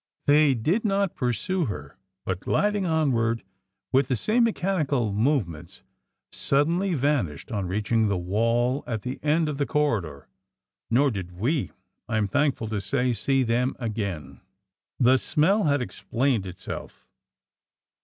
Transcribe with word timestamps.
They 0.25 0.55
did 0.55 0.83
not 0.83 1.13
pursue 1.13 1.65
her, 1.65 1.95
but 2.25 2.39
gliding 2.39 2.87
onward 2.87 3.43
with 3.91 4.07
the 4.07 4.15
same 4.15 4.45
mechanical 4.45 5.13
movements, 5.13 5.83
suddenly 6.31 6.95
vanished 6.95 7.51
on 7.51 7.67
reaching 7.67 8.07
the 8.07 8.17
wall 8.17 8.83
at 8.87 9.03
the 9.03 9.19
end 9.21 9.47
of 9.47 9.59
the 9.59 9.67
corridor; 9.67 10.27
nor 10.89 11.11
did 11.11 11.37
we, 11.37 11.69
I 12.09 12.17
am 12.17 12.27
thankful 12.27 12.67
to 12.69 12.81
say 12.81 13.13
see 13.13 13.43
them 13.43 13.75
again. 13.77 14.41
The 14.99 15.17
SMELL 15.17 15.65
had 15.65 15.83
explained 15.83 16.47
itself. 16.47 17.05